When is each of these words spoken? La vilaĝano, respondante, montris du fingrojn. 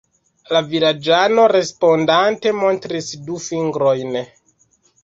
La 0.55 0.61
vilaĝano, 0.69 1.45
respondante, 1.57 2.55
montris 2.65 3.13
du 3.29 3.39
fingrojn. 3.51 4.23